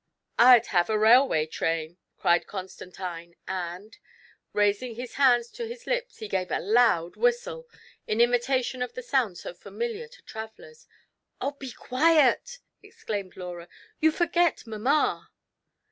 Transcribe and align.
"I'd 0.39 0.65
have 0.73 0.89
a 0.89 0.97
railway 0.97 1.45
train," 1.45 1.97
cried 2.17 2.47
Constantine; 2.47 3.35
and, 3.47 3.99
raising 4.51 4.95
his 4.95 5.13
hands 5.13 5.51
to 5.51 5.67
his 5.67 5.85
lips, 5.85 6.17
he 6.17 6.27
gave 6.27 6.49
a 6.49 6.57
loud 6.59 7.15
whistle, 7.17 7.67
in 8.07 8.19
imitation 8.19 8.81
of 8.81 8.93
the 8.95 9.03
sound 9.03 9.37
so 9.37 9.53
familiar 9.53 10.07
to 10.07 10.23
travellers. 10.23 10.87
"Oh, 11.39 11.51
be 11.51 11.71
quiet!" 11.71 12.57
exclaimed 12.81 13.37
Laura; 13.37 13.67
"you 13.99 14.09
forget 14.11 14.65
mamma 14.65 15.29